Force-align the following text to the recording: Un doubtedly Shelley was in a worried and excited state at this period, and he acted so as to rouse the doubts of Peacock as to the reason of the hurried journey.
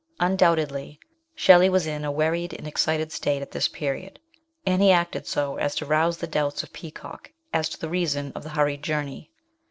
Un 0.19 0.35
doubtedly 0.35 0.97
Shelley 1.35 1.69
was 1.69 1.85
in 1.85 2.03
a 2.03 2.11
worried 2.11 2.55
and 2.55 2.67
excited 2.67 3.11
state 3.11 3.43
at 3.43 3.51
this 3.51 3.67
period, 3.67 4.19
and 4.65 4.81
he 4.81 4.91
acted 4.91 5.27
so 5.27 5.57
as 5.57 5.75
to 5.75 5.85
rouse 5.85 6.17
the 6.17 6.25
doubts 6.25 6.63
of 6.63 6.73
Peacock 6.73 7.31
as 7.53 7.69
to 7.69 7.79
the 7.79 7.87
reason 7.87 8.31
of 8.33 8.41
the 8.41 8.49
hurried 8.57 8.81
journey. 8.81 9.29